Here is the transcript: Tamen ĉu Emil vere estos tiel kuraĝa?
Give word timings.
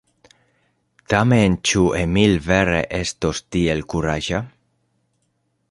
Tamen 1.13 1.57
ĉu 1.71 1.83
Emil 1.99 2.33
vere 2.47 2.81
estos 3.01 3.45
tiel 3.57 3.87
kuraĝa? 3.95 4.43